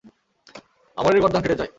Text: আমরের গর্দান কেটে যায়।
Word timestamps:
আমরের 0.97 1.21
গর্দান 1.21 1.41
কেটে 1.41 1.59
যায়। 1.59 1.69